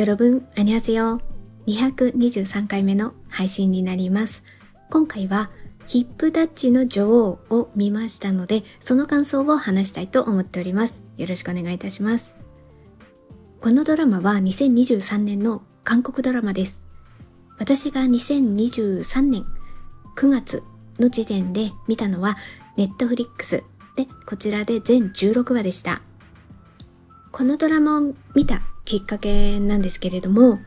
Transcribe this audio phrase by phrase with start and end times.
[0.00, 1.20] よろぶん、あにわせよ。
[1.66, 4.42] 223回目の配信になります。
[4.88, 5.50] 今回は、
[5.86, 11.02] ヒップダッチの女王を見ましたので、その感想を話したいと思っております。
[11.18, 12.34] よろしくお願いいたします。
[13.60, 16.80] このドラマは2023年の韓国ドラマです。
[17.58, 19.44] 私が2023年
[20.16, 20.62] 9月
[20.98, 22.38] の時点で見たのは、
[22.78, 23.64] ネットフリックス
[23.96, 26.00] で、こちらで全16話でした。
[27.32, 30.58] このドラマを見たきっかけなんですけれども、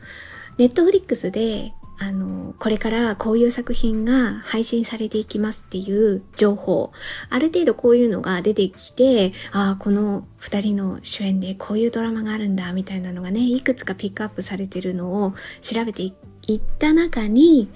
[0.57, 6.93] ネットフリックスで、あの、これからこういう作品が配信されていきますっていう情報、
[7.29, 16.13] ある程度こういうのが出てきて、ああ、この二人の主演でこういうドラマがあるんだ、みたいなのがね、いくつかピックアップされてるのを調べてい
[16.55, 17.67] った中に、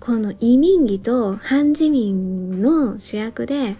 [0.00, 3.76] このイミンギとハンジミンの主役で、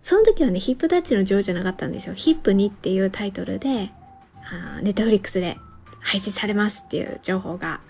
[0.00, 2.14] その時はね、ヒップタッチの女王じゃなかったんですよ。
[2.14, 3.90] ヒップ2っていうタイトルで、
[4.82, 5.58] ネットフリックスで
[6.00, 7.80] 配信されますっていう情報が。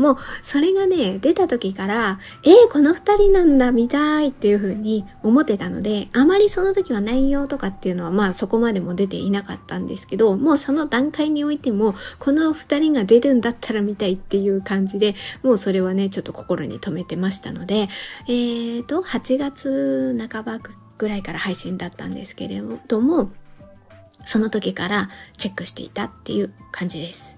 [0.00, 17.88] もう、それがね、出た時から、えー、この二人なんだ、見たいっていう風に思ってたので、あまりその時は内容とかっていうのは、まあそこまでも出ていなかったんですけど、もうその段階においても、この二人が出るんだったら見たいっていう感じで、もうそれはね、ちょっと心に留めてましたので、
[18.26, 20.60] えーと、8月半ば
[20.96, 23.30] ぐらいから配信だったんですけれども、
[24.24, 27.36] その時からチェックしていたっていう感じです。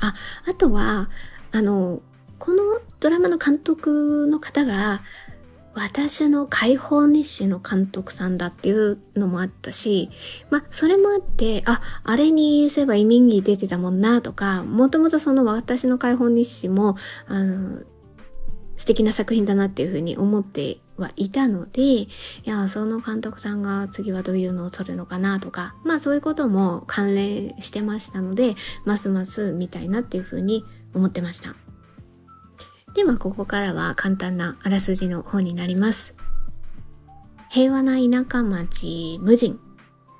[0.00, 0.14] あ、
[0.46, 1.10] あとは、
[1.52, 2.02] あの、
[2.38, 2.62] この
[3.00, 5.02] ドラマの監督の方が、
[5.74, 10.10] 私の解放日誌の監督さんだっていうのもあったし、
[10.50, 16.96] まあ、それもあって、あ、あれにすれば移民に出てたもんなとか、もともとその私の解放日誌も、
[17.28, 17.82] あの、
[18.78, 22.08] 素敵な作品だなっていうふうに思ってはいたので、い
[22.44, 31.56] や、その監督さんが次はどういうのを撮るのかなとか、まあそういうことも関連してましたので、ますます見たいなっていうふうに思ってました。
[32.94, 36.14] では、ここからは簡単なあらすじの方になります。
[37.50, 39.58] 平和な田舎町無人。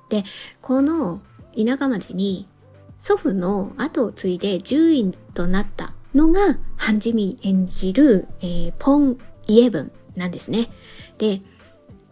[0.09, 0.25] で、
[0.61, 1.21] この
[1.55, 2.47] 田舎町に
[2.99, 10.69] 祖父の後を継いで獣医となったのが、ハンジミ演じる、えー、ポン・イエブンなんですね。
[11.17, 11.41] で、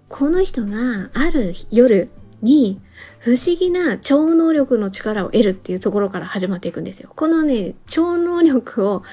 [0.07, 2.09] この人がある夜
[2.41, 2.79] に
[3.19, 7.11] 不思議な超能力の力を得るっていうところから始まっていくんですよ。
[7.15, 9.03] このね、超能力を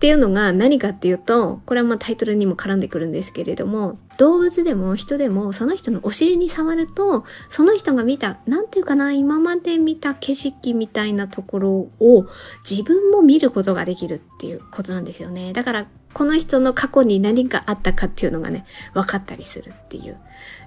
[0.00, 12.26] っていうのが何かっていうと、これはまあタイトルにも絡んでくるんですけれども、動物でも人でもその人のお尻に触ると、その人が見た、なんていうかな、今まで見た景色みたいなところを
[12.68, 15.52] 自分も見ることができるっていうことなんですよね。
[15.52, 20.16] だから、この人の過去に何があったかっていうのがね、分かったりするっていう。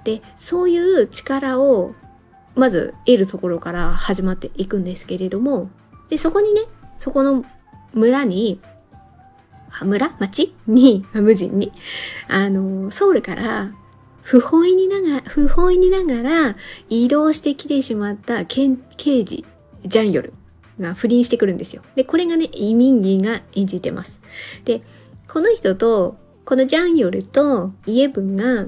[0.04, 1.96] で、そういう力を、
[2.54, 5.72] まず得るところから始まっていくんですけれども、
[6.10, 6.62] で、そこにね、
[7.00, 7.44] そこの
[7.96, 8.62] 村に
[9.82, 10.16] 村？
[10.20, 10.56] 町？
[10.68, 11.72] に、無人に、
[12.28, 13.72] あの、ソウルから
[14.22, 16.56] 不本意になが、不本意にながら
[16.90, 19.46] 移動してきてしまった刑事、
[19.86, 20.34] ジャンヨル
[20.80, 21.82] が不倫してくるんですよ。
[21.96, 24.22] で、これがね、イミンギが演じてます。
[24.66, 24.82] で、
[25.28, 28.68] この人と、このジャンヨルとイエブンが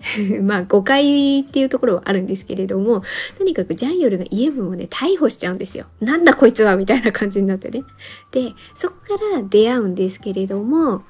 [0.42, 3.02] まあ誤解っていうところはあるんですけれども、
[3.38, 5.86] とにかくジャンヨルがイエブンをね、逮捕しちゃうんですよ。
[6.00, 7.84] なんだこいつはみたいな感じになってね。
[8.30, 11.02] で、そこから出会うんですけれども、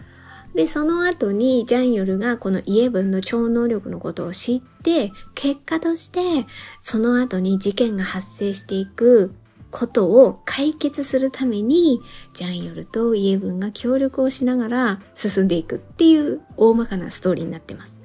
[0.54, 6.46] で、その後にジャンヨルがこのイエブンの超能力のことを知って、結果として、
[6.82, 9.32] その後に事件が発生していく
[9.70, 12.00] ことを解決するために、
[12.32, 17.98] ジャンヨルとイエブンが協力をしながら進んでいくっていう大まかなストーリーになってます。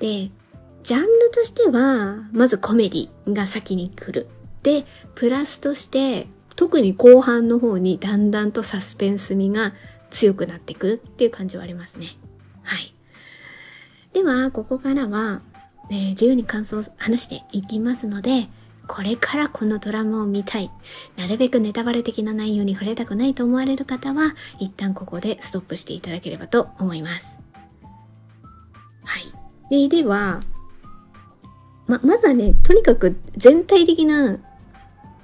[0.00, 0.30] で、
[0.82, 4.28] ジャンルとしては、まずコメディが先に来る。
[4.62, 4.84] で、
[5.14, 9.72] プラスとして、特に後半の方にだんだんとサスペンス味が
[10.10, 12.16] 強くなってくるっていう感じはありますね。
[12.62, 12.94] はい。
[14.12, 15.42] では、ここからは、
[15.90, 18.48] えー、自由に感想を話していきますので、
[18.86, 20.70] これからこのドラマを見たい。
[21.16, 27.38] なるべくネタバレ的な内容に触れたくないと思われる方は、一旦ここでストップしていただければと思います。
[29.04, 29.33] はい。
[29.70, 30.40] で、では、
[31.86, 34.38] ま、まずはね、とにかく全体的な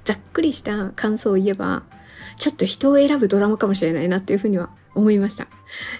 [0.03, 1.83] ざっくりした感想を言えば、
[2.37, 5.47] ちょっと人を選ぶドラマかもしれないなっていうふうには思いました。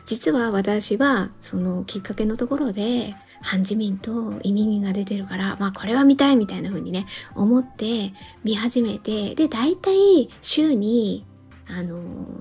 [0.06, 8.14] 実は私は、そのきっかけのところで、ハンジミンとイミンが出てるから、まあこれは見たいみたいな風にね、思って
[8.44, 11.26] 見始めて、で、大体週に、
[11.68, 12.00] あの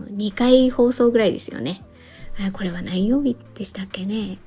[0.09, 1.83] 2回放送ぐらいですよね。
[2.53, 4.39] これは何曜日でしたっけね？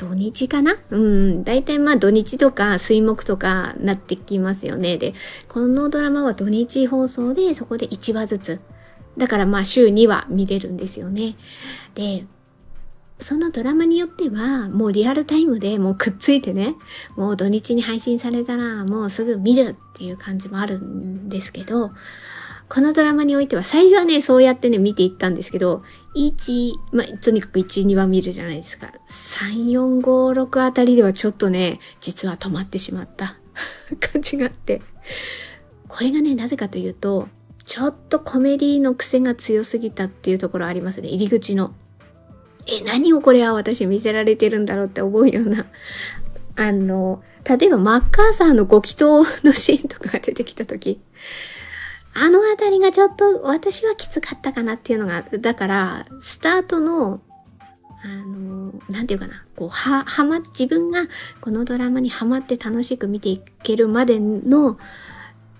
[0.00, 0.76] 土日かな？
[0.90, 4.96] うん、大体まあ土日とか水木とかなってきますよね。
[4.96, 5.12] で、
[5.48, 8.60] このドラマは土日放送でそこで1話ずつ。
[9.18, 11.36] だからまあ週2話見れるんですよね。
[11.94, 12.24] で、
[13.18, 16.76] そのドラマによっては、もうリアルタイムでもうくっついてね、
[17.16, 21.90] もう土日に配信されたらもうすぐ見るっていう感じもあるんですけど、
[22.70, 25.82] このドラマにおいては最初はね、そうやってね、見ていったんですけど、
[26.14, 28.92] 1、まあ、とにかく1、2は見るじゃないですか。
[29.08, 33.38] 3、4、5、6あたりではちょっとね、実は止まってしまった
[34.00, 34.82] 感じがあって。
[35.88, 37.28] これがね、なぜかというと、
[37.64, 41.08] ちょっとコメディの癖が強すぎたっていうところありますね。
[41.08, 41.72] 入り口の。
[42.66, 45.66] え、何をこれは私見せられてるんだろうって思うような、
[46.56, 51.00] あの、例えばマッカーサーのご祈祷のシーンとかが出てきたとき、
[52.12, 57.20] あのあたりがちょっと私はきつかったかなっていうのが、だから、スタートの、
[58.02, 61.06] あの、なんていうかな、こう、は、はま、自分が
[61.40, 64.78] このドラマにハマって楽しく見ていけるまでの、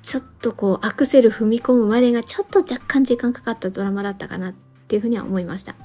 [0.02, 4.54] ちょっとこう、アクセル踏み込むまでがちょっと若干時間かかったドラマだったかなっ
[4.88, 5.76] ていうふうには思いました。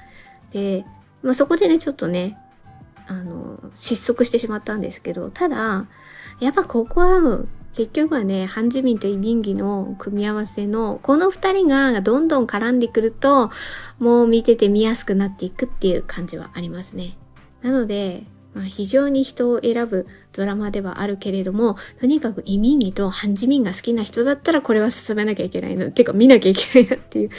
[0.52, 0.84] で、
[1.22, 2.38] まあ、そこでね、ちょっとね、
[3.06, 5.86] あの、失速してしまったんですけど、ただ、
[6.40, 7.44] やっぱここは、
[7.76, 13.50] 結局はね、ハンジミンとイビンギの組み合わせの、この二人がどんどん絡んでくると、
[13.98, 17.18] もう見てて見やすくなっていくっていう感じはありますね。
[17.60, 18.24] なので、
[18.54, 25.90] まあ、非常に人を選ぶドラマではあるけれども、とにかくイミンギとハンジミンが好きな人だったらこれは進めなきゃいけないの。
[25.90, 27.30] てか見なきゃいけないなっていう、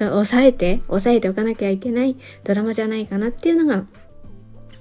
[0.00, 3.86] 抑えて、抑えておかなきゃいけないドラマじゃないかなっていうのが、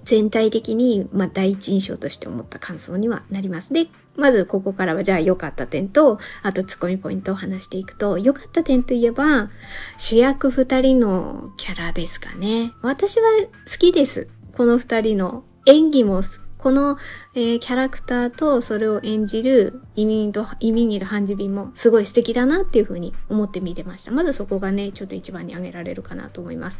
[0.03, 3.71] 全体的に、まあ、第一印象として思った感想にはなります。
[3.71, 9.49] で、まずここからはじゃあ良かった点と、あとツッコミポイントを話していくと、良かった点といえば、
[9.97, 12.73] 主役二人のキャラですかね。
[12.81, 13.23] 私は
[13.69, 14.27] 好きです。
[14.55, 16.21] この二人の演技も、
[16.59, 16.97] この、
[17.35, 24.11] えー、キャラクターとそれを演じるイミンと、イミニルハンジビンもすごい素敵だなっていうふうに思って見てました。
[24.11, 26.79] まずそこがね、ちょっと一番に挙げられるかなと思います。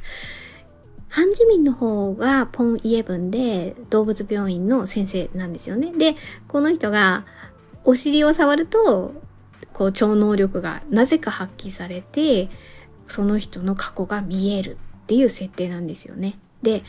[1.13, 5.93] ハンジミンの方がポンイエブンで動物病院の先生なんですよね。
[5.95, 6.15] で、
[6.47, 7.23] この人が
[7.83, 9.13] お尻を触ると、
[9.73, 12.49] こう超能力がなぜか発揮されて、
[13.05, 16.39] その人の過去が見えるっていう設定なんですよね。
[16.63, 16.81] で、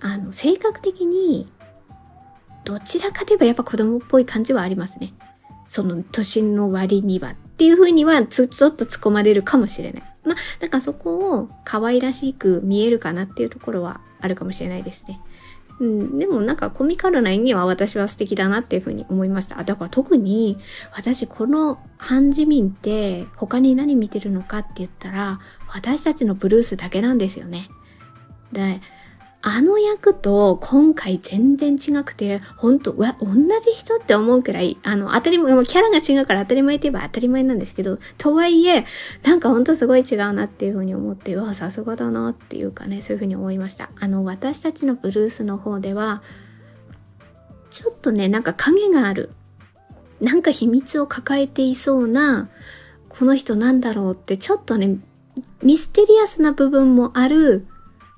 [0.00, 1.46] あの、性格的に、
[2.64, 5.12] どちらかといえばやっぱ子供っぽい感じはありますね。
[5.68, 10.09] その年の割にはっていうふうにはちょっと突っ込まれるかもしれない。
[10.24, 15.20] まあ、だかそこを可愛らしく見えるかなっていうところはあるかもしれないですね。
[15.80, 19.62] うん、でもなんかコミカルな演技は私は素敵だなっていうふうに思いました。
[19.64, 20.58] だから特に
[20.92, 27.70] 私このハンジミンって他に何見てるのかって言ったら私たちのブルースだけなんですよね。
[28.52, 28.82] で、
[29.42, 38.84] あの役と今回全然違くて、ほんと、うわ、同じ人って思うくらい、あの、当たり前、キャラが違うから当たり前って言えば当たり前なんですけど、とはいえ、
[39.22, 43.88] なんかほんとすごい違うなっていうふうに思って、うわ、さすがだなっていうかね、そういうふうに思いました。
[43.98, 46.22] あの、私たちのブルースの方では、
[47.70, 49.30] ちょっとね、なんか影がある。
[50.20, 52.50] なんか秘密を抱えていそうな、
[53.08, 54.98] この人なんだろうって、ちょっとね、
[55.62, 57.66] ミステリアスな部分もある、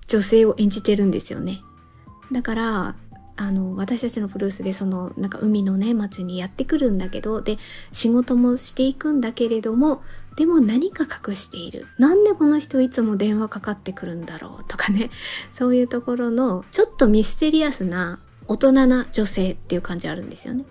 [0.07, 1.63] 女性を演じてるんですよね。
[2.31, 2.97] だから、
[3.37, 7.59] あの、私たちのブルースでその、なんか海のね、街にやってくるんだけど、で、
[7.93, 10.03] 仕事もしていくんだけれども、
[10.37, 11.87] でも何か隠している。
[11.99, 15.11] なんでこの人いつも電話かかってくるんだろうとかね。
[15.53, 18.19] そういうところの、ちょっとミステリアスな
[18.49, 20.65] 大人な女性っていう感じあるんですよね。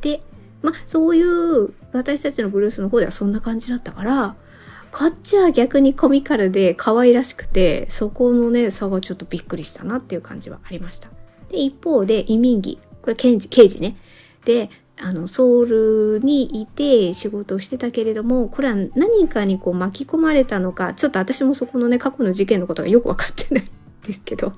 [0.00, 0.22] で、
[0.62, 4.36] ま、そういう私たちのブルースの方ではそんな感じだったから、
[4.92, 11.08] こっちは逆にコミカルで可愛らしくて、そこのね、差がちょっとびっくりしたなっていう感じはありました。
[11.50, 12.78] で、一方で、移民儀。
[13.00, 13.96] これ刑事、刑事ね。
[14.44, 14.68] で、
[15.00, 23.68] あの、ソウルにいて仕事をしてたけれども、これは何かにこう巻き込まれたのか、ちょっと私もそこのね、過去の事件のことがよくわかってないん
[24.06, 24.52] ですけど。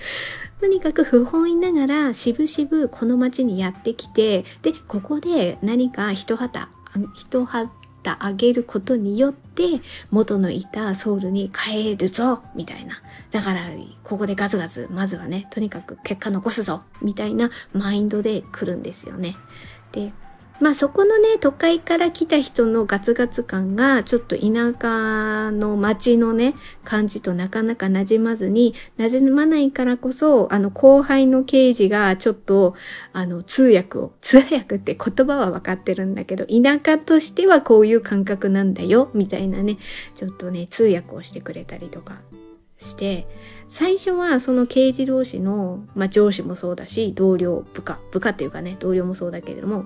[0.60, 6.70] とにかく不本意ながら、しぶしぶこの街にやってきて、で、ここで何か一旗、
[7.14, 9.80] 一旗ってあげることによって
[10.10, 13.00] 元のいたソウルに帰るぞみたいな。
[13.30, 13.70] だから
[14.02, 19.36] ここでガツガツまずはね、とにかく結果残すぞみたいなマインドで来るんですよね。
[19.92, 20.12] で、
[20.60, 24.46] まあそこのね、都会から来た人のガツガツ感が、ちょっと田
[24.80, 32.74] 舎の街のね、感じとなかなか馴染まずに、馴染まないからこそ、あの後輩の刑事がちょっと、
[33.12, 39.76] あの通訳を、通訳って言葉は分かってるんだけど、田舎としてはこういう感覚なんだよ、みたいなね、
[40.14, 42.20] ちょっとね、通訳をしてくれたりとか。
[42.76, 43.26] して、
[43.68, 49.84] 最初はその刑事同士の、まあ、上司もそうだし、同僚、部下、部下っていうかね、同僚もそうだけれども、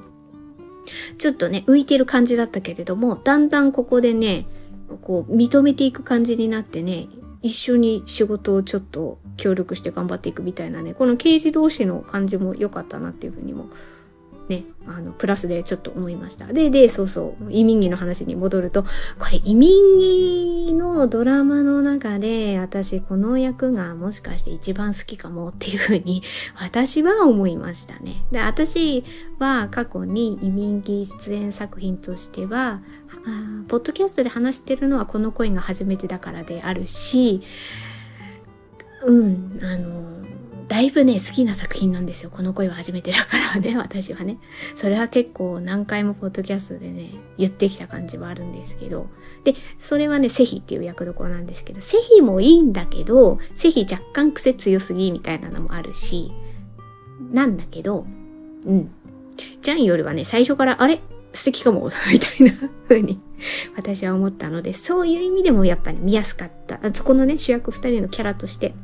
[1.18, 4.46] ちょっとね、浮いてる感じだったけれども、だんだんここでね、
[5.02, 7.08] こう、認めていく感じになってね、
[7.42, 13.66] 一緒に仕事をちょっと協力して頑張っていくみたいなね、この刑事同士の感じも良かったなっていうふうにも
[14.48, 16.46] ね、あの、プラスでちょっと思いました。
[16.46, 18.88] で、で、そうそう、移民儀の話に戻ると、こ
[19.30, 19.98] れ移民
[20.98, 26.22] のドラマの中で、私この役がもしかして一番好きかもっていうふうに、
[26.60, 28.24] 私は思いましたね。
[28.32, 29.04] で、私
[29.38, 32.82] は過去に移民儀出演作品としては、
[33.24, 37.42] あポッドキャストで話してるのはこの声が初めてだからであるし、
[39.04, 40.17] うん、あの、
[40.68, 42.30] だいぶね、好きな作品なんですよ。
[42.30, 44.38] この声は初めてだからね、私はね。
[44.74, 49.06] それは結構何回もポッドキャストでね、言ってきた感じはあるんですけど。
[49.44, 56.30] で、それはね、セヒっていう役どころなんですけど、セヒもいいんだけど、セヒ若干癖強すぎみたいなのもあるし、
[57.32, 58.06] なんだけど、
[58.66, 58.90] うん。
[59.62, 61.00] ジャンよりはね、最初から、あれ？
[61.32, 62.52] 素敵かも みたいな
[62.88, 63.20] 風に
[63.76, 66.80] 私は思ったので、そういう意味でもやっぱり見やすかった。
[66.92, 68.74] そこのね、主役二人のキャラとして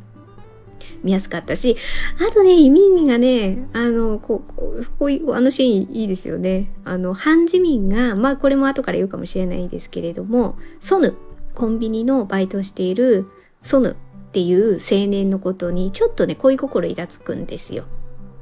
[1.04, 1.76] 見やすかったし、
[2.18, 6.73] あとね、イミンミがね、あの、こう、こういう、あのシーンいいですよね。
[6.84, 11.14] あの、ハンジミンが、まあこれも後から言うかもしれないですけれども、ソヌ、
[11.54, 13.26] コンビニのバイトをしている
[13.62, 13.94] ソヌっ
[14.32, 17.84] ていう青年のことに、ちょっとね、恋心抱くんですよ。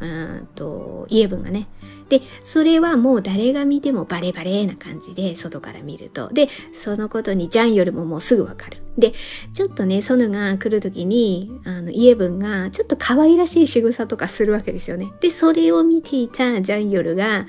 [0.02, 1.68] うんと、イエブンがね。
[2.08, 6.28] で、それはもう誰が見てもバレバレな感じで、外から見ると。
[6.28, 8.78] で、そのことにジャンよりももうすぐわかる。
[8.98, 9.12] で、
[9.54, 15.10] ちょっとね、ソヌが来るときに、あの、イエブンがちょっと可愛らしい仕草とかするわけですよね。
[15.20, 17.46] で、それを見ていたジャンヨルが、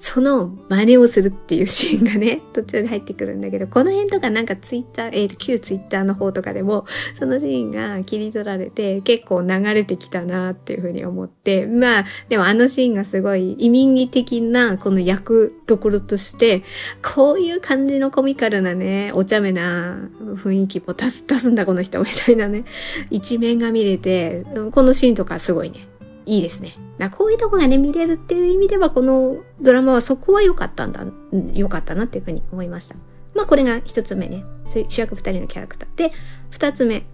[0.00, 16.62] その真似をするっていうシーンがね、 途中で入ってくるんだけど、この辺とかなんかツイッター、えっ、ー、と、旧ツイッターの方とかでも、 そのシーンが切り取られて、結構流れてきたなっていうふうに思って、まあ、でもあのシーンがすごい移民儀的なこの役どころとして、
[17.02, 19.98] こういう感じのコミカルなね、お茶目な
[20.36, 22.64] 雰囲気も出す、出すんだこの人みたいなね、
[23.10, 25.89] 一面が見れて、このシーンとかすごいね、
[26.30, 26.76] いいですね。
[26.98, 31.04] なこういうとこがね、見れるっていう意味では、このドラマはそこは良かったんだ、
[31.52, 32.94] 良かったなっていうふうに思いました。
[33.34, 34.44] まあこれが一つ目ね。
[34.88, 35.88] 主役二人のキャラクター。
[35.96, 36.12] で、
[36.50, 37.04] 二つ目。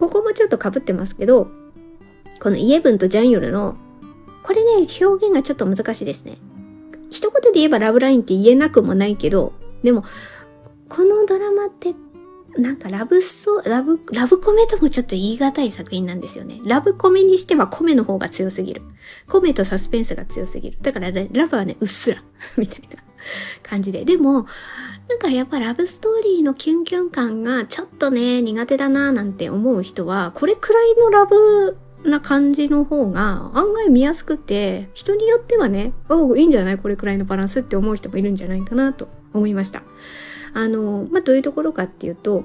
[0.00, 1.48] ここもちょっと被ってますけど、
[2.40, 3.76] このイエブンとジャンヨルの、
[4.42, 6.38] これね、表現がちょっと難しいですね。
[7.10, 10.02] 一言で言えばラブラインって言えなくもないけど、でも、
[10.88, 11.94] このドラマって
[12.58, 16.60] なんかラブソ、ラブ、ラブコメともちょっと言い難い作品なんですよね。
[16.64, 18.82] ラブコメにしてはコメの方が強すぎる。
[19.28, 20.78] コメとサスペンスが強すぎる。
[20.82, 22.22] だからラブはね、うっすら、
[22.56, 23.02] みたいな
[23.62, 24.04] 感じで。
[24.04, 24.46] でも、
[25.08, 36.78] なんかやっぱラブストーリーのキュンキュン感がちょっとね、苦手だななんて思う人は、これくらいのラブな感じの方が案外見やすくて、人によってはね、あいいんじゃない？
[36.78, 39.82] これくらいのバランスって思う人もいるんじゃないかなと思いました。
[40.56, 42.44] あの、まあ、どういうところかっていうと、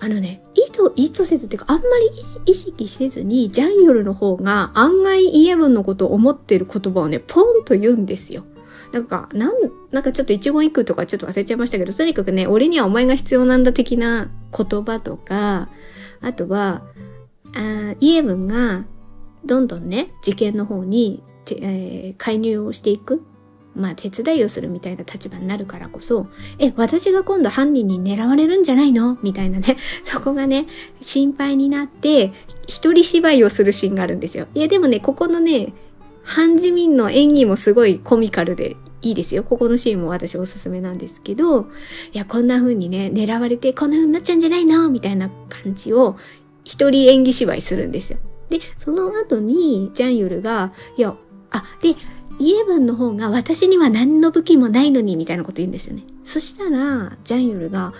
[0.00, 2.10] あのね、意図、意図せずっていうか、あんまり
[2.44, 8.44] 意識せずに、ジャンヨルの方が案外イエブンのことを思ってる言葉をね、ポンと言うんですよ。
[8.92, 9.52] なんか、なん、
[9.92, 15.70] なんかちょっと一言一句とかちょっと忘れちゃいましたけど、とにかくね、俺にはお前が必要なんだ的な言葉とか、
[16.20, 16.82] あとは、
[17.54, 18.84] あイエブンが
[19.46, 23.22] どんどんね、事件の方に、えー、介入をしていく。
[23.74, 26.26] まあ手伝いをするみたいな立場になるからこそ、
[26.58, 29.18] え、私が今度犯人に狙われるんじゃないの？
[29.22, 30.66] みたいなね、 そこがね、
[31.00, 32.32] 心配になって、
[32.66, 34.46] 一人芝居をするシーンがあるんですよ。
[34.54, 35.72] いやでもね、ここのね、
[36.22, 39.42] ハンジミンの演技もすごいコミカルでいいですよ。
[39.42, 41.62] ここのシーンも私おすすめなんですけど、
[42.12, 44.88] いや、こんな風にね、狙われてこんな風になっちゃうんじゃないの？
[44.90, 46.16] みたいな感じを
[46.64, 48.18] 一人演技芝居するんですよ。
[48.50, 51.16] で、その後にジャンユルが、いや、
[51.50, 51.96] あ、で、
[52.42, 56.02] イエブンの方が私には何の武器もないのにみたいなこと言うんですよね。
[56.24, 57.92] そしたら、ジャンユルが、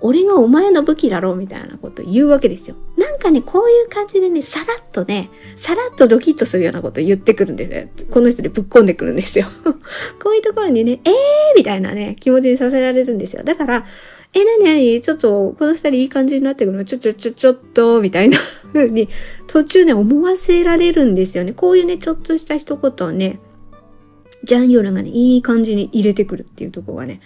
[0.00, 2.76] 俺がお前の武器だろうみたいなこと言うわけですよ。
[2.96, 8.06] なんかね、こういう感じでね、さらっとね、さらっとドキッとするようなこと言ってくるんですよ。
[8.10, 9.46] この人でぶっ込んでくるんですよ。
[10.22, 11.12] こういうところにね、えー
[11.56, 13.42] みたいなね、気持ちにさせられるんですよ。
[13.44, 13.86] だから、
[14.34, 16.84] え、なになにちょっと、この二人いい感じになってくるの？
[16.84, 18.38] ちょちょちょちょっと、みたいな
[18.72, 19.08] 風に、
[19.46, 21.52] 途中ね、思わせられるんですよね。
[21.52, 23.38] こういうね、ちょっとした一言をね、
[24.44, 27.20] ジャンヨルがね、いい感じに入れてくるっていうところがね、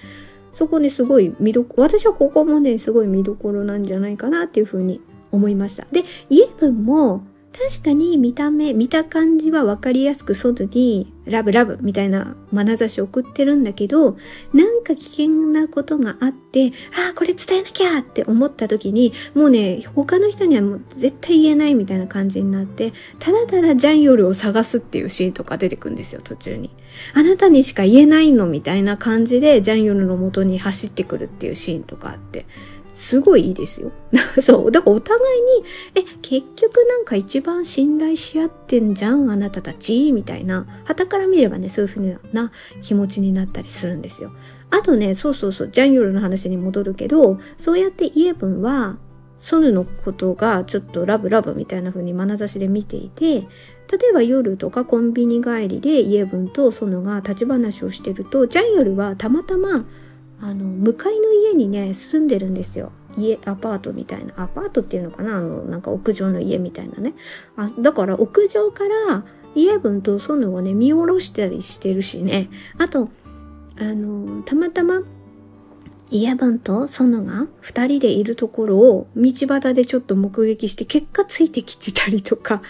[0.52, 5.86] そこね、すごい見どころ、私はここもね、すごい見どころなんじゃないかなっていうふうに思いました。
[5.92, 7.22] で、イエブンも、
[7.58, 14.16] 確かに見た目、見た感じはわかりやすく外にラブラブみたいな眼差しを送ってるんだけど、
[14.54, 26.70] なんか危険なことがあって、ああ、これ伝えなきゃって思った時に、もうね、他の人にはもう絶対言えないみたいな感じになって、ただただジャンヨルを探すっていうシーンとか出てくるんですよ、途中に。
[27.14, 32.46] あなたにしか言えないのみたいな感じで、ジャンヨルの元に走ってくるっていうシーンとかあって。
[32.98, 33.92] すごいいいですよ。
[34.42, 34.72] そう。
[34.72, 35.64] だからお互いに、
[35.94, 40.66] え、結局なんか一番信頼し合ってんじゃん、あなたたち、みたいな。
[40.82, 42.50] 旗から見ればね、そういうふうな
[42.82, 44.32] 気持ちになったりするんですよ。
[44.70, 48.98] あとね、そうそうそう、ジャンヨルの話に戻るけど、そうやってイエブンは、
[49.38, 53.42] ソヌのことがちょっとラブラブみたいな風に眼差しで見ていて、
[53.92, 59.86] 例えば夜とかコンビニ帰りでイエブンとソヌが立ち話をしてると、ジャンヨルはたまたま
[60.40, 62.92] あの、向かいの家にね、住んでるんですよ。
[63.16, 64.34] 家、アパートみたいな。
[64.36, 65.38] アパートっていうのかな？
[65.38, 67.14] あの、なんか屋上の家みたいなね。
[67.56, 72.48] あだから屋上から家分とソヌをね、見下ろしたりしてるしね。
[72.78, 73.08] あと、
[73.76, 75.02] あの、たまたま、
[76.10, 82.62] イヤバンとソノが二人でいるところを道端でちょっと目撃して結果ついてきてたりとか、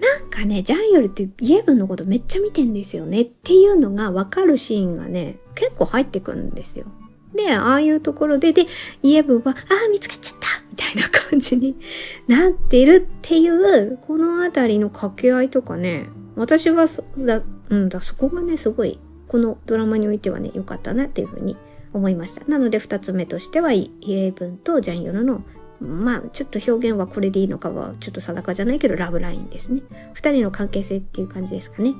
[0.00, 6.86] なんかね、ジャンヨルってイエブンのことめっちゃ見てんですよねっていうのがわかるシーンがね、結構入ってくるんですよ。
[7.34, 8.66] で、ああいうところで、で、
[9.02, 9.54] イエブンは、あ
[9.86, 11.76] あ、見つかっちゃったみたいな感じに
[12.28, 18.98] なってるっていう、このあたりの掛け合いとかね、私はそ、だ、うんだ、そこがね、すごい、
[19.28, 21.56] このドラマにおいてはね、良かったなっていうふうに
[21.92, 22.44] 思いました。
[22.46, 25.42] なので、二つ目としては、イエブンとジャンヨルの
[25.80, 29.82] まあ、ちょっと表現はこれでいいのかは、ちょっと定かじゃないけど、ラブラインですね。
[30.14, 31.94] 二人の関係性っていう感じですかね。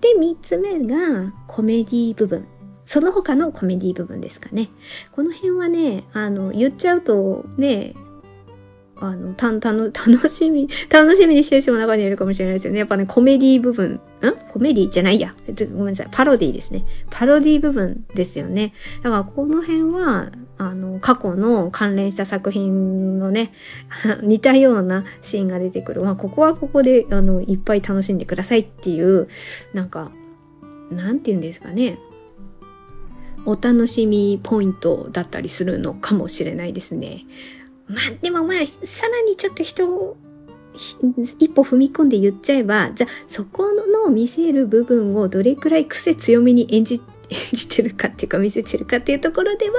[0.00, 2.46] で、三つ目が、コメディ部分。
[2.84, 4.68] その他のコメディ部分ですかね。
[5.12, 7.94] この辺はね、あの、言っちゃうとね、
[8.96, 12.78] あの、たん、たの、楽しみ、楽しみにしてる人も中にいるかもしれないですよね。
[12.78, 14.00] やっぱね、コメディ部分、ん？
[14.52, 15.34] コメディじゃないや。
[15.72, 16.08] ごめんなさい。
[16.12, 16.84] パロディですね。
[17.10, 18.72] パロディ部分ですよね。
[19.02, 23.52] だからこの辺は、あの、過去の関連した作品のね、
[24.22, 26.02] 似たようなシーンが出てくる。
[26.02, 29.28] まあ、ここはここで、あの、いっぱい楽しんでくださいっていう、
[29.72, 30.12] なんか、
[30.90, 31.98] なんて言うんですかね。
[33.46, 37.24] お楽しみポイントだったりするのかもしれないですね。
[37.86, 40.16] まあ、でもまあ、さらにちょっと人を、
[41.38, 47.00] 一歩踏み込んで言っちゃえば、じゃあ、そこの見せる部分をどれくらい癖強めに演じ
[47.34, 49.76] 演じてるかっていうか見せてるかっていうところでは、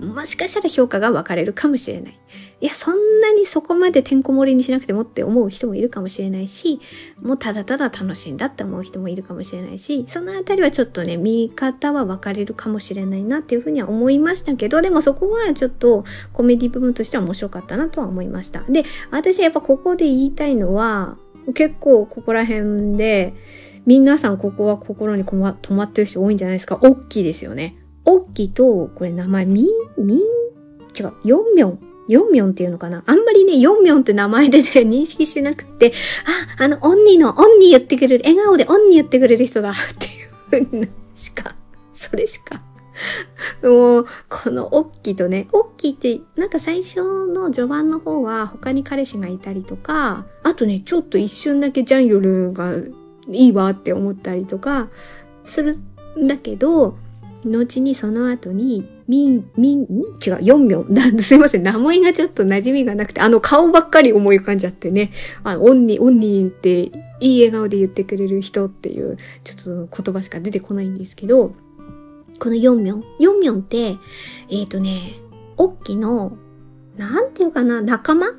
[0.00, 2.18] もしかしたら評価が分かれるかもしれない。
[2.60, 6.80] いや、そんなにそこまでてんこ盛りにしなくてもって思う人もいるかもしれないし、
[7.22, 18.64] もうただただ楽しいんだって思う人もいるかもしれないし、そのあたりはちょっとね、見方は分かれるかもしれないなっていうふうには思いましたけど、でもそこはちょっとコメディ部分としては面白かったなとは思いました。
[18.68, 21.16] で、私はやっぱここで言いたいのは、
[21.54, 23.34] 結構ここら辺で、
[23.88, 25.34] 皆さんここは心に止
[25.74, 26.78] まってる人多いんじゃないですか？
[26.82, 27.74] オッキーですよね。
[28.04, 29.66] オッキーと、これ名前、ミン、
[30.04, 31.78] ミン、違う、ヨンミョン。
[32.06, 33.02] ヨンミョンっていうのかな？
[33.06, 35.94] あんまりね、ヨンミョンって名前でね、 認識しなくて、
[36.58, 41.56] あ、あの、オンニーの、オンニー言ってくれる、笑顔でオンニー言ってくれる人だ っていうふうにしか、
[41.94, 42.62] それしか。
[43.62, 52.74] もう、このオッキーとね、オッキーって、なんか最初の序盤の方は他に彼氏がいたりとか、あとね、ちょっと一瞬だけジャンヨルが
[53.30, 54.88] いいわって思ったりとか
[55.44, 55.78] する
[56.18, 56.96] んだけど、
[57.44, 59.82] 後にその後に、みん、みん、
[60.24, 60.94] 違う、ヨンミョン。
[60.94, 61.62] な んすいません。
[61.62, 65.12] 名前がちょっと馴染みがなくて、あの顔ばっかり思い浮かんじゃってね。
[65.44, 71.52] あオンニー、オンニーっていい笑顔で言ってくれる人っていう、ちょっと言葉しか出てこないんですけど、
[72.38, 73.04] このヨンミョン。
[73.18, 75.14] ヨンミョンって、えっ、ー、とね、
[75.56, 76.36] オッキの、
[76.96, 78.34] なんていうかな、仲間？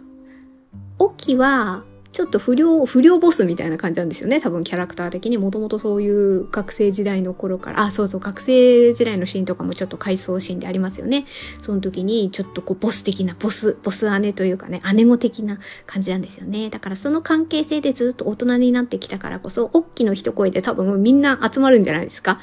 [0.99, 4.41] オッキは、ちょっと不良、不良ボスみたいな感じなんですよね。
[4.41, 11.25] 多分キャラクター的にもともとそういう学生時代の頃から、あ、そうそう、学生時代のシーンとかもちょっと回想シーンでありますよね。
[11.61, 16.69] その時にちょっとこうボス的な、ボス、ボス姉というかね、姉子的な感じなんですよね。
[16.71, 22.39] だからその関係性でずっと大人になってきたからこそ、おっきの一声で多分みんな集まるんじゃないですか。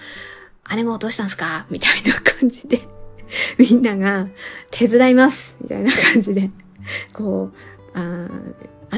[0.75, 1.67] 姉もどうしたんすか？
[1.71, 2.81] みたいな感じで
[3.59, 4.29] みんなが
[4.71, 6.51] 手伝いますみたいな感じで、
[7.13, 7.51] こ
[7.95, 8.29] う、あ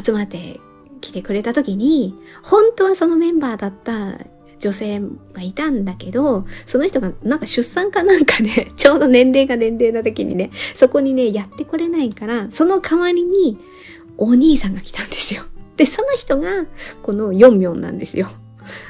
[0.03, 0.61] 集まって
[1.01, 4.19] きてくれた時に、本当はそのメンバーだった
[4.59, 5.01] 女性
[5.33, 13.59] がいたんだけど、その人がなんか出産かなんかで、 ちょうど年齢が年齢の時にね、そこにね、やってこれないから、その代わりに
[14.17, 15.45] お兄さんが来たんですよ。
[15.77, 16.67] で、その人が
[17.03, 18.29] このヨンミョンなんですよ。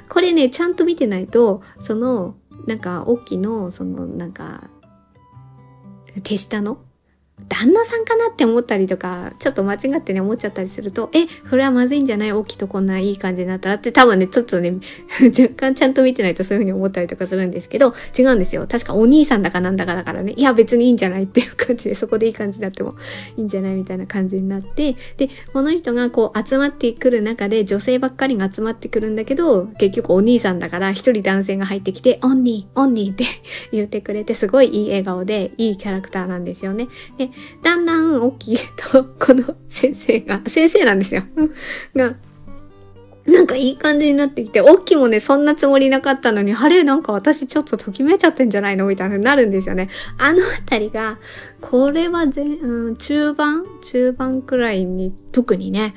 [0.09, 2.35] これね、ちゃんと見てないと、その、
[2.67, 4.69] なんか、大きの、その、なんか、
[6.25, 6.79] 手下の
[7.49, 12.33] 旦那さんかなって思ったりとか、ちょっと間違ってね、思っちゃったりすると、え、それはまずいんじゃない？
[12.33, 13.75] 大きいとこんないい感じになったら？
[13.77, 14.75] って多分ね、ちょっとね、
[15.21, 18.67] 若干ちゃんと見てないとそういう風に思ったりとかするんですけど、違うんですよ。
[18.69, 22.95] 確かお兄さんだかなんだかだからね、いや別にいいんじゃないっていう感じで、そこでいい感じになっても
[23.37, 33.25] いいんじゃないみたいな感じになって、で、この人がこう集まってくる中で女性ばっかりが集まってくるんだけど、結局お兄さんだから一人男性が入ってきて、オンニー、オンニーって
[33.73, 36.89] 言ってくれて、すごいいい笑顔で、いいキャラクターなんですよね。
[37.17, 37.31] で、
[37.63, 41.23] だんだん大きいと、この先生が、先生なんですよ。
[41.95, 42.17] が、
[43.29, 49.91] なんかいい感じになってきて、大きいもね、そんなつもりなかったのに、あれなんか私ちょっとときめいちゃってんじゃないのみたいなになるんですよね。
[50.17, 51.19] あのあたりが、
[51.61, 55.95] これはぜ、うん、中盤中盤くらいに特にね、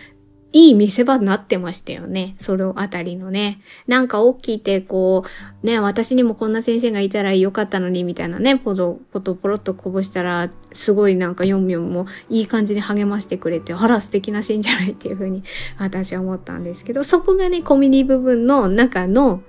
[0.54, 2.36] いい見せ場になってましたよね。
[2.38, 3.62] そのあたりのね。
[3.88, 5.24] なんか大きいて、こ
[5.64, 15.44] う、ね、私にもこんな先生がいたらよかったのに、みたいなね、ポド、ポトポロっとこぼしたら、すごいなんかヨンミョンもいい感じに励ましてくれて、あら素敵なシーンじゃないっていうふうに
[15.78, 19.44] 私は思ったんですけど、そこがね、コミュニ部分の中の、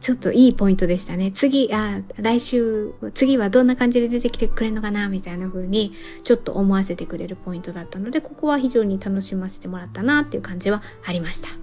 [0.00, 1.32] ちょっといいポイントでしたね。
[1.32, 11.48] 次、あ、来週、次はどんな感じで出てきてくれるのかな、みたいな風に、ちょっと思わせてくれるポイントだったので、ここは非常に楽しませてもらったな、っていう感じはありました。
[11.48, 11.58] はい。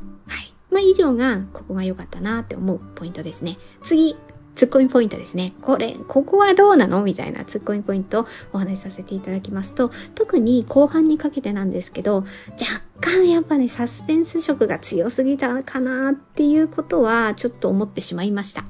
[0.71, 3.57] まあ、以上が、ここが良かったな、って思うポイントですね。
[3.81, 4.15] 次、
[4.55, 5.53] ツッコミポイントですね。
[5.61, 7.01] これ、ここはどうなの？
[7.01, 18.65] みたいなツッコミポイントをお話しさせていただきますと、特に後半にかけてなんですけど、若干やっぱね、サスペンス色が強すぎたかなっていうことはちょっと思ってしまいました。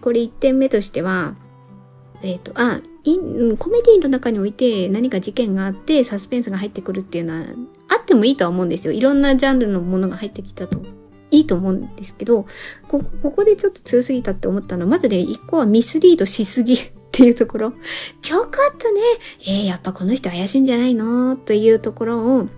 [0.00, 1.34] これ1点目としては、
[2.22, 2.80] えっ、ー、と、あ、
[3.58, 7.46] コメディの中において何か事件があってサスペンスが入ってくるっていうのは
[7.88, 8.92] あってもいいとは思うんですよ。
[8.92, 10.78] いろんなジャンルのものが入ってきたと
[11.30, 12.46] いいと思うんですけど、
[12.88, 17.72] こここでちょっと強すぎたって思ったのは、まずね、一個はミスリードしすぎっていうところ。
[18.22, 19.00] ちょこっとね、
[19.46, 21.36] えー、やっぱこの人怪しいんじゃないの？
[21.36, 22.48] というところを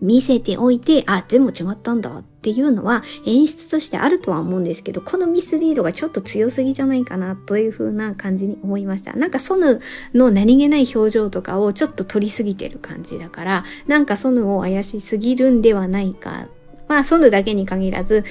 [0.00, 9.12] 見せておいて、あ、でも違ったんだっていうのは演出としてあるとは思うんですけど、このミスリードがちょっと強すぎじゃないかなという風な感じに思いました。
[9.12, 9.80] なんかソヌ
[10.14, 16.48] の何気ない表情とかをちょっと取りすぎてる感じだから、なんかソヌを怪しすぎるんではないか
[16.90, 18.24] まあ、ソヌだけに限らず、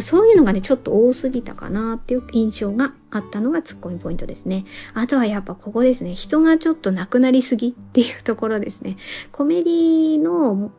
[0.00, 4.64] そういうのがね、ちょっと多すぎたかなっていう印象があったのがツッコミポイントですね。
[4.94, 6.14] あとはやっぱここですね。
[6.14, 8.96] 人がちょっと亡くなりすぎっていうところですね。
[9.32, 10.70] コメディの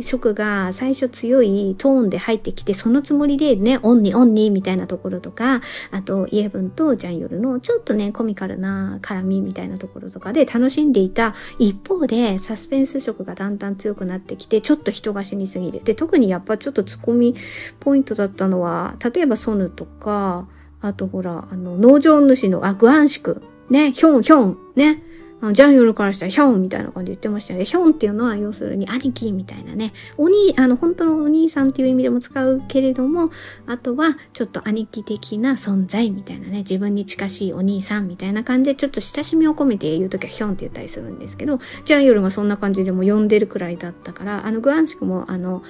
[0.00, 15.80] 色が最初強いトーンで入ってきて、そのつもりでね、オンにオンにみたいなところとか、あとイエブンとジャンヨルのちょっとね、コミカルな絡みみたいなところとかで楽しんでいた一方で、サスペンス色がだんだん強くなってきて、ちょっと人が死にすぎる。
[15.82, 17.34] で、特にやっぱちょっとツッコミ
[17.80, 20.46] ポイントだったのは、例えばソヌとか、
[20.80, 23.42] あとほら、あの、農場主の、あ、グアンシク。
[23.68, 24.58] ね、ヒョン、ヒョン。
[24.76, 25.02] ね。
[25.42, 27.64] あジャンヨルからしたらヒョンみたいな感じで言ってましたよね。
[27.64, 29.92] ヒョンっていうのは要するに兄貴みたいなね。
[30.18, 33.30] お兄、あの、本当のお兄さんっていう意味でも使うけれども、
[33.66, 36.58] あとはちょっと兄貴的な存在みたいなね。
[36.58, 45.62] 自分に近しいお兄さんみたいな感じでちょっと親しみを込めて言うときはヒョンって言ったりするんですけど、ジャンヨルがそんな感じでも呼んでるくらいだったから、あの、グアンシクもあの、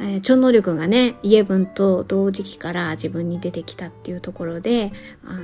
[0.00, 4.92] えー、超能力がね、イエブンと同時期から自分に出てきたっていうところで、
[5.24, 5.38] あ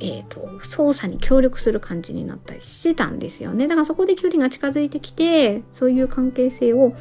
[0.00, 3.68] えっ、ー、と、操作に協力する感じになったりしてたんですよね。
[3.68, 6.94] だからそこで距離が近づいてきて、そういう関係性を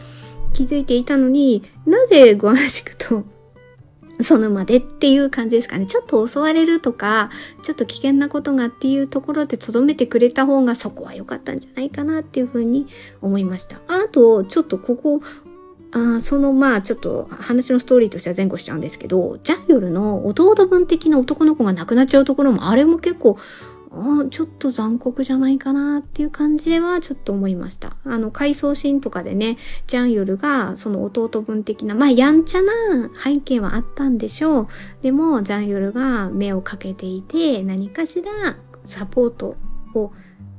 [0.54, 3.24] 築いていたのに、なぜゴアシクと
[4.20, 5.86] そのまでっていう感じですかね。
[5.86, 7.30] ちょっと襲われるとか、
[7.62, 12.88] ちょっと危険なことがっていうところで留めてくれた方がそこは良かったんじゃないかなっていうふうに
[13.22, 13.80] 思いました。
[13.88, 15.22] あと、ちょっとここ
[16.18, 23.38] あそのまあちょっと話のストーリーとしては前後しちゃうんですけど、ジャンヨルの弟分的な男の子が亡くなっちゃうところもあれも結構、
[23.92, 27.96] あちょっと残酷じゃないかなっていう感じではちょっと思いました。
[28.04, 29.58] あの、回想シーンとかでね、
[29.88, 32.74] ジャンヨルがその弟分的な、まあやんちゃな
[33.24, 34.68] 背景はあったんでしょう。
[35.02, 39.56] でも、ジャンヨルが目をかけていて、何かしらサポート
[39.96, 40.12] を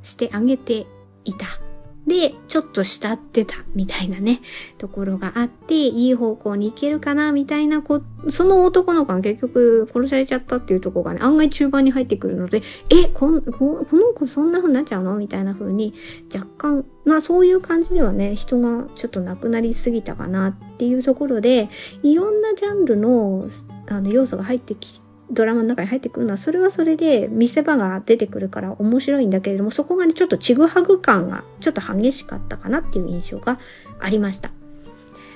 [0.02, 0.86] してあげて
[1.24, 1.67] いた。
[2.08, 4.40] で、ちょっと慕ってたみたいなね、
[4.78, 15.92] ところがあって、いい方向に行けるかなみたいなこ、その男の子が結局殺されちゃったっていうところがね、案外中盤に入ってくるので、え、こんここの子そんな風になっちゃうのみたいな風に、
[16.34, 21.68] 若干、まあそういう感じではね、人がちょっと亡くなりすぎたかなっていうところで、
[22.02, 23.48] いろんなジャンルの
[23.90, 33.58] あの要素が入ってきてドラマの中に入ってくるのは、それはそれで見せ場が出てくるから面白いんだけれども、そこがね、ちょっとちぐはぐ感がちょっと激しかったかなっていう印象が
[34.00, 34.50] ありました。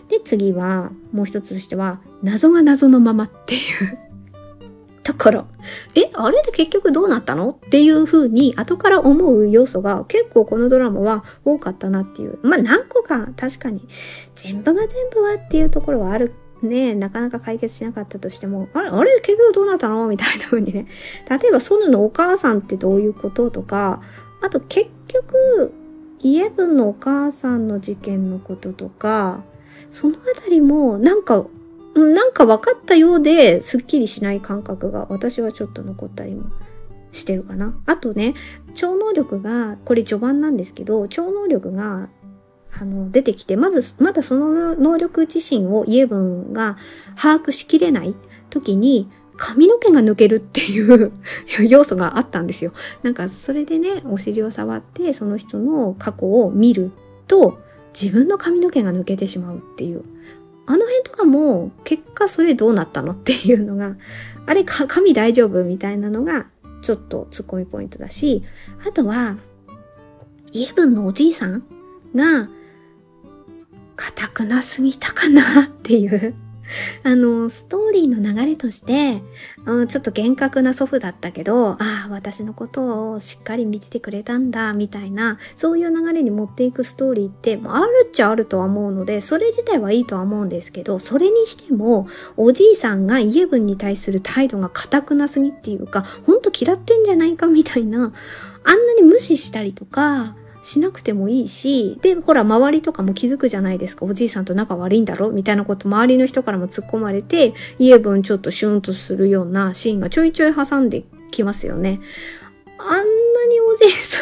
[0.09, 3.99] で、次は、もう一つとしては、謎が謎のままっていう
[5.03, 5.47] ところ。
[5.95, 12.39] え、あれで結局どうなったのっていう風に後から思う要素が結構このドラマは多かったなっていう。
[12.43, 13.87] まあ何個か確かに
[14.35, 20.07] 全部が全部はっていうところはあるね、なかなか解決しなかったとしても、あれ、あれ結局どうなったの？
[20.07, 20.87] みたいな風にね。
[21.29, 24.01] 例えば、ソヌのお母さんってどういうこととか、
[24.41, 25.73] あと結局、
[26.21, 29.43] イエブンのお母さんの事件のこととか、
[29.91, 31.45] そのあたりも、なんか、
[31.95, 36.45] なんか分かったようで、すっきりしない感覚が私はちょっと残ったりも
[37.11, 37.77] してるかな。
[37.87, 38.35] あとね、
[38.73, 42.09] 超能力が、これ序盤なんですけど、超能力が、
[42.81, 46.77] あの、出てきて、まず、まだその能力自身をイエブンが
[47.17, 48.15] 把握しきれない
[48.51, 51.13] 時に、髪の毛が抜けるっていう
[51.69, 52.73] 要素があったんですよ。
[53.03, 56.91] なんか、それでね、お尻を触って、その人の過去を見る
[57.27, 57.59] と、
[57.99, 60.03] 自分の髪の毛が抜けてしまうっていう。
[60.65, 63.97] あの辺とかも、結果それどうなったのっていうのが、
[64.47, 66.47] あれか、髪大丈夫みたいなのが、
[66.83, 68.45] ちょっとツッコミポイントだし、
[68.87, 69.37] あとは、
[70.53, 71.65] イエブンのおじいさん
[72.15, 72.49] が、
[73.97, 76.35] 硬くなすぎたかなっていう。
[77.05, 79.23] あの、ストーリーの流れとして、
[79.65, 98.13] うん、ちょっと厳格な祖父だったけど、ああ、私のことをしっかり見ててくれたんだ、みたいな、そういう流れに持っていくストーリーって、あるっちゃあるとは思うので、それ自体はいいとは思うんですけど、それにしても、おじいさんがイエブンに対する態度が硬くなすぎっていうか、ほんと嫌ってんじゃないかみたいな、
[98.65, 104.05] あんなに無視したりとか、しなくてもいいし、で、ほら、周りとかも気づくじゃないですか。
[104.05, 112.01] おじいさんと仲悪いんだろみたいなこと周りの人からも突っ込まれて、イエブンちょっとシュンとするようなシーンがちょいちょい挟んできますよね。
[112.79, 114.19] あんなにおじいさ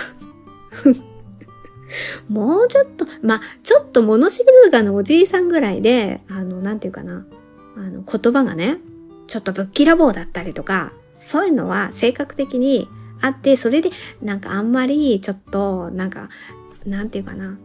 [0.90, 1.10] ん
[2.32, 7.26] もうちょっと、まあ、ちょっと物静かなおじいさんぐらいで、あの、なんていうかな、
[7.76, 8.78] あの、言葉がね、
[9.26, 12.88] ちょっとぶっきらぼうだったりとか、そういうのは性格的に
[13.20, 13.90] あって、それで、
[14.22, 16.28] なんかあんまり、ちょっと、なんか、
[16.86, 17.58] なんていうかな。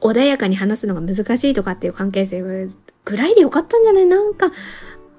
[0.00, 4.06] 穏やかに話すのが難しいとかっていう関係性ぐらいでよかったんじゃない？
[4.06, 4.50] なんか、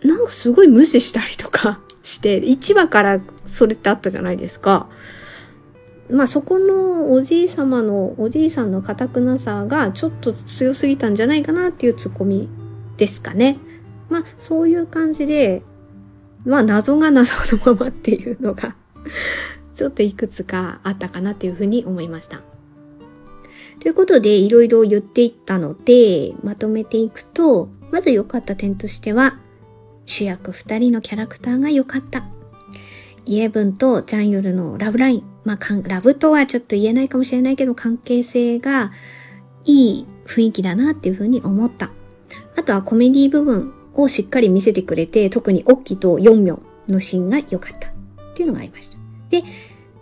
[0.03, 4.89] なんかすごい無視したりとか して、1話からそれってあったじゃないですか。
[6.09, 12.49] まあそこのおじい様の、おじいさんの堅くなさがちょっと強すぎたんじゃないかなっていうツッコミ
[12.97, 13.59] ですかね。
[14.09, 15.61] まあそういう感じで、
[16.45, 18.75] まあ謎が謎のままっていうのが
[19.73, 22.41] ちょっといくつかあったかなっていうふうに思いました。
[23.79, 29.39] ということで、いろいろ言っていったので、まとめていくと、まず良かった点としては、
[30.05, 32.23] 主役二人のキャラクターが良かった。
[33.25, 35.23] イエブンとジャンユルのラブライン。
[35.45, 38.91] まあ、ラブとはちょっと言えないかもしれないけど、関係性が
[39.63, 41.89] いい雰囲気だなっていうふうに思った。
[42.55, 47.93] あとはコメディ部分をしっかり見せてくれて、特にオッキとヨンミョンのシーンが良かったっ
[48.33, 48.97] ていうのがありました。
[49.29, 49.43] で、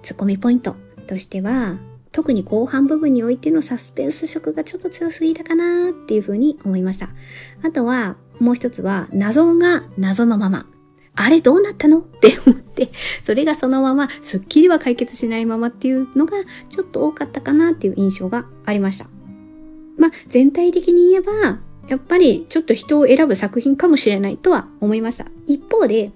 [0.04, 0.76] ツッコミポイント
[1.08, 1.78] としては、
[2.12, 7.10] 特に後半部分においてのサスペンス色がちょっと強すぎたかなっていうふうに思いました。
[7.64, 10.66] あとは、もう一つは、謎が謎のまま。
[11.16, 16.38] あれどうなったのって思って、それがそのまま、すっきりは解決しないままっていうのが、
[16.70, 19.08] ちょっと多かったかなっていう印象がありました。
[19.98, 25.26] まあ、全体的に言えば、やっぱりちょっと人を選ぶ作品かもしれないとは思いました。
[25.48, 26.12] 一方で、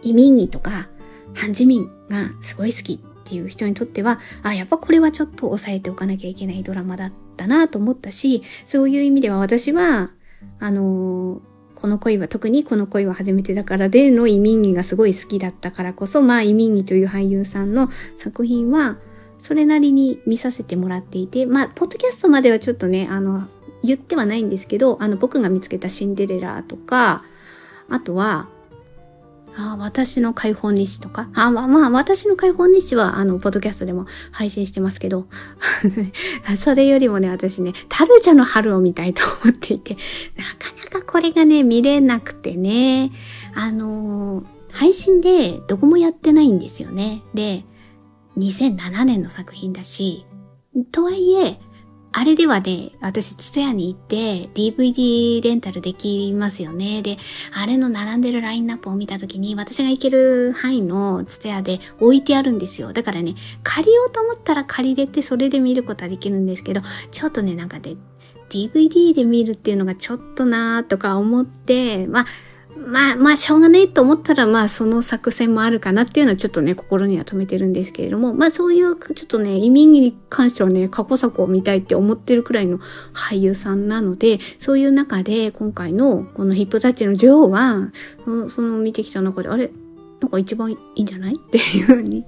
[0.00, 0.88] 移民議とか、
[1.34, 10.10] ハンジミンがすごい好きっていう人にとっては、あ、やっぱこれはちょっと抑えておかなきゃいけないドラマだったなと思ったし、そういう意味では私は、
[10.58, 11.40] あのー、
[11.74, 18.96] この恋は特にこの恋は初めてだからでの移民議がすごい好きだったからこそ、まあ移民議という俳優さんの作品は、
[19.38, 23.48] それなりに見させてもらっていて、まあ、ポッドキャストまではちょっとね、あの、
[23.82, 27.24] 言ってはないんですけど、あの、僕が見つけたシンデレラとか、
[27.88, 28.48] あとは、
[29.54, 31.28] あ私の解放日誌とか？
[31.34, 35.26] あまあ、まあ、私の解放日誌は、あの、ポッドキャストでも配信してますけど、
[36.56, 39.96] それよりもね、私ね、タルジャの春を見たいと思っていて、
[40.36, 43.12] なかなかこれがね、見れなくてね、
[43.54, 47.22] あのー、配信でどこもやってないんですよね。
[47.34, 47.64] で、
[48.38, 50.24] 2007年の作品だし、
[50.90, 51.60] とはいえ、
[52.14, 57.00] あれではね、私、ツヤに行って、DVD レンタルできますよね。
[57.00, 57.16] で、
[57.54, 62.92] あれの並んでるラインナップを見たときに、私が行ける範囲のツヤで置いてあるんですよ。
[62.92, 67.96] だからね、借りようと思ったら借りれて、それで見ることはできるんですけど、ちょっとね、なんかで、
[68.50, 72.26] DVD で見るっていうのがちょっとなーとか思って、まあ、
[72.76, 82.78] まあまあしょうがないと思ったらまあその作戦もあるかなっていうのはちょっとね心には留めてるんですけれどもまあそういうちょっとね意味に関してはね過去作を見たいって思ってるくらいの
[83.12, 87.92] 俳優さんなのでそういう中で今回のこのヒップタッチの女王は
[88.48, 89.70] その見てきた中であれ？
[90.20, 91.34] なんか一番いいんじゃない？
[91.34, 92.24] っていうふうに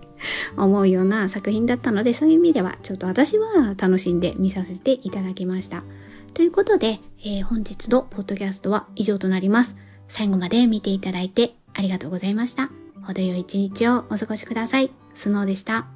[0.57, 5.85] 思うような作品だったのでそういう意味ではちょっと私は楽しんで見させていただきました。
[6.33, 9.77] ということで、えー、本日のポッドキャストは以上となります。
[10.09, 12.71] 最後まで見ていただいてありがとうございました。
[13.03, 14.90] 程よい一日をお過ごしください。
[15.14, 15.87] スノーでした。